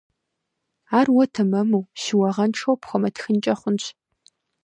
Ар 0.97 1.07
уэ 1.15 1.25
тэмэму, 1.33 1.81
щыуагъэншэу 2.01 2.75
пхуэмытхынкӀэ 2.81 3.53
хъунщ. 3.59 3.85